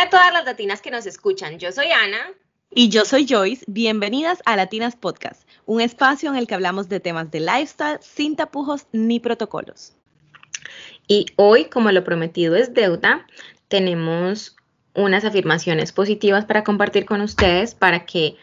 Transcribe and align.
Hola 0.00 0.06
a 0.06 0.10
todas 0.10 0.32
las 0.32 0.44
latinas 0.46 0.80
que 0.80 0.90
nos 0.90 1.04
escuchan. 1.04 1.58
Yo 1.58 1.72
soy 1.72 1.88
Ana. 1.88 2.32
Y 2.70 2.88
yo 2.88 3.04
soy 3.04 3.26
Joyce. 3.28 3.66
Bienvenidas 3.68 4.40
a 4.46 4.56
Latinas 4.56 4.96
Podcast, 4.96 5.46
un 5.66 5.82
espacio 5.82 6.30
en 6.30 6.36
el 6.36 6.46
que 6.46 6.54
hablamos 6.54 6.88
de 6.88 7.00
temas 7.00 7.30
de 7.30 7.40
lifestyle 7.40 7.98
sin 8.00 8.34
tapujos 8.34 8.86
ni 8.92 9.20
protocolos. 9.20 9.92
Y 11.06 11.26
hoy, 11.36 11.66
como 11.66 11.92
lo 11.92 12.02
prometido 12.02 12.56
es 12.56 12.72
deuda, 12.72 13.26
tenemos 13.68 14.56
unas 14.94 15.26
afirmaciones 15.26 15.92
positivas 15.92 16.46
para 16.46 16.64
compartir 16.64 17.04
con 17.04 17.20
ustedes 17.20 17.74
para 17.74 18.06
que 18.06 18.36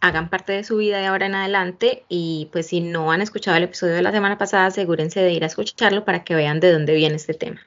hagan 0.00 0.30
parte 0.30 0.52
de 0.52 0.62
su 0.62 0.76
vida 0.76 0.98
de 0.98 1.06
ahora 1.06 1.26
en 1.26 1.34
adelante 1.34 2.04
y 2.08 2.48
pues 2.52 2.68
si 2.68 2.80
no 2.80 3.10
han 3.10 3.22
escuchado 3.22 3.56
el 3.56 3.64
episodio 3.64 3.94
de 3.94 4.02
la 4.02 4.12
semana 4.12 4.38
pasada, 4.38 4.66
asegúrense 4.66 5.18
de 5.18 5.32
ir 5.32 5.42
a 5.42 5.48
escucharlo 5.48 6.04
para 6.04 6.22
que 6.22 6.36
vean 6.36 6.60
de 6.60 6.70
dónde 6.70 6.94
viene 6.94 7.16
este 7.16 7.34
tema. 7.34 7.60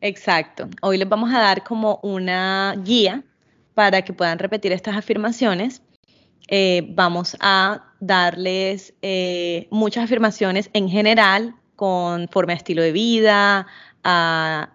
Exacto. 0.00 0.68
Hoy 0.82 0.98
les 0.98 1.08
vamos 1.08 1.32
a 1.32 1.38
dar 1.38 1.64
como 1.64 2.00
una 2.02 2.74
guía 2.84 3.24
para 3.74 4.02
que 4.02 4.12
puedan 4.12 4.38
repetir 4.38 4.72
estas 4.72 4.96
afirmaciones. 4.96 5.82
Eh, 6.48 6.86
vamos 6.90 7.36
a 7.40 7.92
darles 8.00 8.94
eh, 9.02 9.68
muchas 9.70 10.04
afirmaciones 10.04 10.70
en 10.74 10.88
general 10.88 11.56
conforme 11.76 12.52
a 12.52 12.56
estilo 12.56 12.82
de 12.82 12.92
vida, 12.92 13.66
a, 14.04 14.70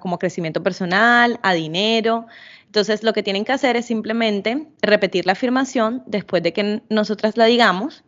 como 0.00 0.18
crecimiento 0.18 0.62
personal, 0.62 1.38
a 1.42 1.52
dinero. 1.54 2.26
Entonces, 2.66 3.02
lo 3.02 3.12
que 3.12 3.22
tienen 3.22 3.44
que 3.44 3.52
hacer 3.52 3.76
es 3.76 3.86
simplemente 3.86 4.68
repetir 4.80 5.26
la 5.26 5.32
afirmación 5.32 6.02
después 6.06 6.42
de 6.42 6.52
que 6.52 6.82
nosotras 6.88 7.36
la 7.36 7.46
digamos 7.46 8.04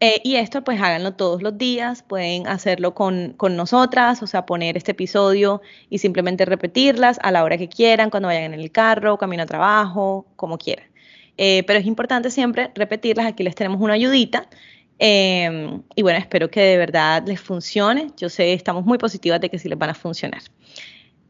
eh, 0.00 0.20
y 0.24 0.36
esto 0.36 0.64
pues 0.64 0.80
háganlo 0.80 1.12
todos 1.14 1.42
los 1.42 1.56
días, 1.56 2.02
pueden 2.02 2.46
hacerlo 2.46 2.94
con, 2.94 3.36
nosotras, 3.38 4.22
o 4.22 4.26
sea, 4.26 4.44
poner 4.44 4.76
este 4.76 4.92
episodio 4.92 5.62
y 5.88 5.98
simplemente 5.98 6.44
repetirlas 6.44 7.18
a 7.22 7.30
la 7.30 7.44
hora 7.44 7.56
que 7.56 7.68
quieran, 7.68 8.10
cuando 8.10 8.28
vayan 8.28 8.54
en 8.54 8.60
el 8.60 8.70
carro, 8.70 9.18
camino 9.18 9.44
a 9.44 9.46
trabajo, 9.46 10.26
como 10.36 10.58
quieran. 10.58 10.86
Eh, 11.36 11.62
pero 11.66 11.78
es 11.78 11.86
importante 11.86 12.30
siempre 12.30 12.70
repetirlas, 12.74 13.26
aquí 13.26 13.42
les 13.44 13.54
tenemos 13.54 13.80
una 13.80 13.94
ayudita. 13.94 14.48
Em, 14.98 15.82
y 15.96 16.02
bueno, 16.02 16.18
espero 16.18 16.50
que 16.50 16.60
de 16.60 16.76
verdad 16.76 17.24
les 17.26 17.40
funcione. 17.40 18.08
Yo 18.16 18.28
sé, 18.28 18.52
estamos 18.52 18.84
muy 18.84 18.98
positivas 18.98 19.40
de 19.40 19.50
que 19.50 19.58
sí 19.58 19.68
les 19.68 19.78
van 19.78 19.90
a 19.90 19.94
funcionar. 19.94 20.42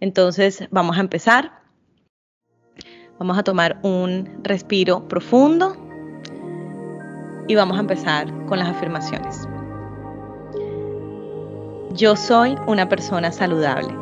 Entonces, 0.01 0.65
vamos 0.71 0.99
a 0.99 1.01
empezar. 1.01 1.53
Vamos 3.19 3.39
a 3.39 3.43
tomar 3.45 3.79
un 3.83 4.41
respiro 4.43 5.07
profundo 5.09 5.84
y 7.49 7.55
vamos 7.55 7.77
a 7.77 7.81
empezar 7.81 8.27
con 8.47 8.59
las 8.59 8.69
afirmaciones. 8.69 9.47
Yo 11.93 12.17
soy 12.17 12.57
una 12.67 12.89
persona 12.89 13.31
saludable. 13.31 13.95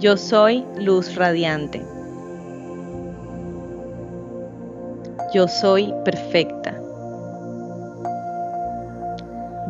Yo 0.00 0.16
soy 0.16 0.66
luz 0.76 1.14
radiante. 1.14 1.82
Yo 5.32 5.48
soy 5.48 5.94
perfecta. 6.04 6.80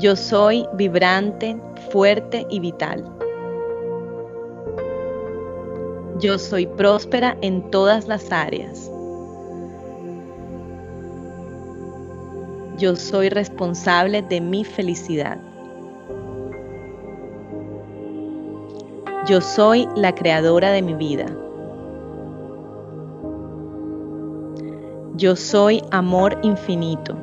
Yo 0.00 0.16
soy 0.16 0.66
vibrante, 0.74 1.56
fuerte 1.90 2.46
y 2.50 2.60
vital. 2.60 3.04
Yo 6.18 6.38
soy 6.38 6.66
próspera 6.66 7.36
en 7.42 7.70
todas 7.70 8.06
las 8.08 8.30
áreas. 8.32 8.90
Yo 12.78 12.94
soy 12.94 13.28
responsable 13.28 14.22
de 14.22 14.40
mi 14.40 14.64
felicidad. 14.64 15.38
Yo 19.26 19.40
soy 19.40 19.88
la 19.96 20.14
creadora 20.14 20.70
de 20.70 20.80
mi 20.80 20.94
vida. 20.94 21.26
Yo 25.16 25.34
soy 25.34 25.82
amor 25.90 26.38
infinito. 26.44 27.16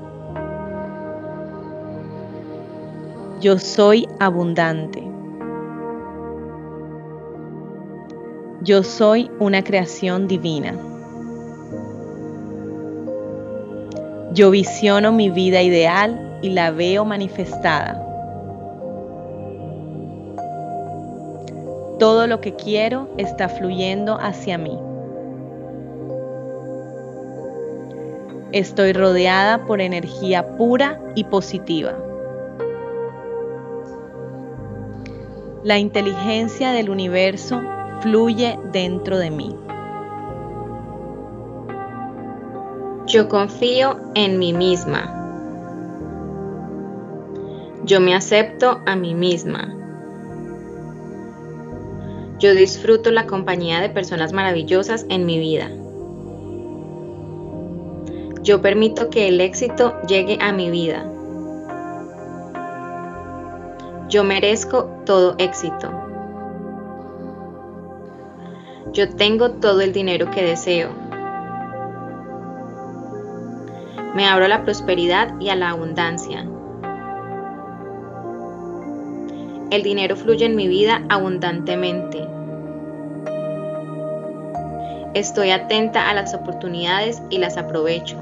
Yo 3.39 3.57
soy 3.57 4.09
abundante. 4.19 5.01
Yo 8.61 8.83
soy 8.83 9.31
una 9.39 9.63
creación 9.63 10.27
divina. 10.27 10.94
Yo 14.35 14.51
visiono 14.51 15.13
mi 15.13 15.29
vida 15.29 15.62
ideal 15.62 16.40
y 16.41 16.50
la 16.50 16.69
veo 16.69 17.06
manifestada. 17.06 18.06
Todo 22.00 22.28
lo 22.28 22.41
que 22.41 22.53
quiero 22.53 23.07
está 23.16 23.47
fluyendo 23.47 24.19
hacia 24.19 24.57
mí. 24.57 24.78
Estoy 28.51 28.91
rodeada 28.91 29.66
por 29.66 29.79
energía 29.79 30.57
pura 30.57 31.00
y 31.16 31.24
positiva. 31.24 31.94
La 35.63 35.78
inteligencia 35.78 36.72
del 36.74 36.90
universo 36.90 37.62
fluye 38.01 38.59
dentro 38.74 39.18
de 39.18 39.31
mí. 39.31 39.56
Yo 43.15 43.29
confío 43.29 43.97
en 44.13 44.39
mí 44.39 44.51
misma. 44.51 45.09
Yo 47.85 48.01
me 48.01 48.13
acepto 48.13 48.81
a 48.85 48.97
mí 48.97 49.15
misma. 49.15 49.73
Yo 52.39 52.53
disfruto 52.53 53.11
la 53.11 53.25
compañía 53.25 53.79
de 53.79 53.87
personas 53.87 54.33
maravillosas 54.33 55.05
en 55.07 55.25
mi 55.25 55.39
vida. 55.39 55.71
Yo 58.43 58.61
permito 58.61 59.09
que 59.09 59.29
el 59.29 59.39
éxito 59.39 59.95
llegue 60.09 60.37
a 60.41 60.51
mi 60.51 60.69
vida. 60.69 61.09
Yo 64.09 64.25
merezco 64.25 64.87
todo 65.05 65.35
éxito. 65.37 65.89
Yo 68.91 69.07
tengo 69.15 69.51
todo 69.51 69.79
el 69.79 69.93
dinero 69.93 70.29
que 70.31 70.43
deseo. 70.43 71.04
Me 74.15 74.25
abro 74.25 74.45
a 74.45 74.47
la 74.47 74.63
prosperidad 74.63 75.37
y 75.41 75.49
a 75.49 75.55
la 75.55 75.71
abundancia. 75.71 76.47
El 79.71 79.83
dinero 79.83 80.15
fluye 80.15 80.45
en 80.45 80.55
mi 80.55 80.69
vida 80.69 81.03
abundantemente. 81.09 82.25
Estoy 85.13 85.51
atenta 85.51 86.09
a 86.09 86.13
las 86.13 86.33
oportunidades 86.33 87.21
y 87.29 87.39
las 87.39 87.57
aprovecho. 87.57 88.17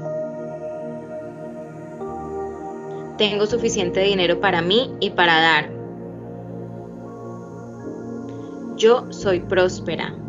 Tengo 3.16 3.46
suficiente 3.46 4.00
dinero 4.00 4.40
para 4.40 4.62
mí 4.62 4.92
y 4.98 5.10
para 5.10 5.40
dar. 5.40 5.70
Yo 8.76 9.12
soy 9.12 9.38
próspera. 9.38 10.23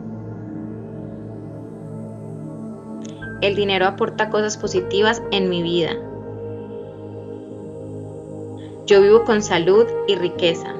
El 3.41 3.55
dinero 3.55 3.85
aporta 3.85 4.29
cosas 4.29 4.57
positivas 4.57 5.21
en 5.31 5.49
mi 5.49 5.61
vida. 5.61 5.91
Yo 8.85 9.01
vivo 9.01 9.23
con 9.23 9.41
salud 9.41 9.85
y 10.07 10.15
riqueza. 10.15 10.73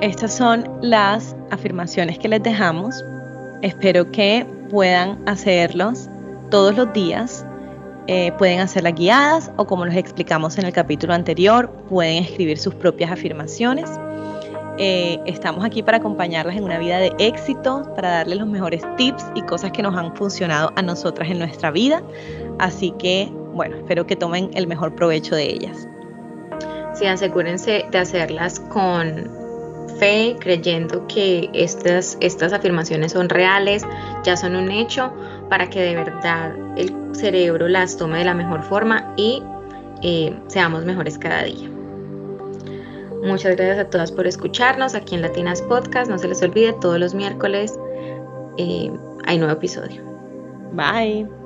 Estas 0.00 0.34
son 0.34 0.66
las 0.80 1.36
afirmaciones 1.50 2.18
que 2.18 2.28
les 2.28 2.42
dejamos. 2.42 3.04
Espero 3.60 4.10
que 4.10 4.46
puedan 4.70 5.26
hacerlos 5.28 6.08
todos 6.50 6.74
los 6.74 6.92
días. 6.92 7.44
Eh, 8.06 8.32
pueden 8.38 8.60
hacerlas 8.60 8.94
guiadas 8.94 9.52
o 9.56 9.66
como 9.66 9.84
les 9.84 9.96
explicamos 9.96 10.58
en 10.58 10.64
el 10.64 10.72
capítulo 10.72 11.12
anterior, 11.14 11.70
pueden 11.88 12.24
escribir 12.24 12.58
sus 12.58 12.74
propias 12.74 13.12
afirmaciones. 13.12 13.90
Eh, 14.82 15.20
estamos 15.26 15.62
aquí 15.62 15.82
para 15.82 15.98
acompañarlas 15.98 16.56
en 16.56 16.64
una 16.64 16.78
vida 16.78 16.96
de 16.96 17.12
éxito, 17.18 17.82
para 17.94 18.12
darles 18.12 18.38
los 18.38 18.48
mejores 18.48 18.82
tips 18.96 19.26
y 19.34 19.42
cosas 19.42 19.72
que 19.72 19.82
nos 19.82 19.94
han 19.94 20.16
funcionado 20.16 20.72
a 20.74 20.80
nosotras 20.80 21.28
en 21.28 21.38
nuestra 21.38 21.70
vida. 21.70 22.02
Así 22.58 22.92
que, 22.92 23.30
bueno, 23.52 23.76
espero 23.76 24.06
que 24.06 24.16
tomen 24.16 24.50
el 24.54 24.66
mejor 24.66 24.94
provecho 24.94 25.36
de 25.36 25.52
ellas. 25.52 25.86
Sí, 26.94 27.04
asegúrense 27.04 27.84
de 27.90 27.98
hacerlas 27.98 28.58
con 28.58 29.30
fe, 29.98 30.36
creyendo 30.40 31.06
que 31.08 31.50
estas, 31.52 32.16
estas 32.22 32.54
afirmaciones 32.54 33.12
son 33.12 33.28
reales, 33.28 33.84
ya 34.24 34.34
son 34.34 34.56
un 34.56 34.70
hecho, 34.70 35.12
para 35.50 35.68
que 35.68 35.82
de 35.82 35.94
verdad 35.94 36.54
el 36.78 37.14
cerebro 37.14 37.68
las 37.68 37.98
tome 37.98 38.20
de 38.20 38.24
la 38.24 38.32
mejor 38.32 38.62
forma 38.62 39.12
y 39.18 39.42
eh, 40.00 40.34
seamos 40.46 40.86
mejores 40.86 41.18
cada 41.18 41.42
día. 41.42 41.68
Muchas 43.22 43.56
gracias 43.56 43.78
a 43.78 43.90
todas 43.90 44.12
por 44.12 44.26
escucharnos 44.26 44.94
aquí 44.94 45.14
en 45.14 45.22
Latinas 45.22 45.62
Podcast. 45.62 46.10
No 46.10 46.18
se 46.18 46.28
les 46.28 46.42
olvide, 46.42 46.72
todos 46.80 46.98
los 46.98 47.14
miércoles 47.14 47.78
eh, 48.56 48.90
hay 49.26 49.38
nuevo 49.38 49.52
episodio. 49.52 50.02
Bye. 50.72 51.39